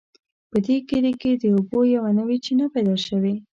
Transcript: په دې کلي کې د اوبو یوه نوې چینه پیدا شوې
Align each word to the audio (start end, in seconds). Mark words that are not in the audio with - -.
په 0.51 0.57
دې 0.65 0.77
کلي 0.89 1.13
کې 1.21 1.31
د 1.35 1.43
اوبو 1.55 1.79
یوه 1.95 2.11
نوې 2.19 2.37
چینه 2.45 2.65
پیدا 2.73 2.95
شوې 3.07 3.33